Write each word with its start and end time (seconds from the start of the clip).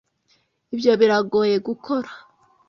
Ibyo 0.73 0.91
biragoye 0.99 1.55
gukora? 1.67 2.09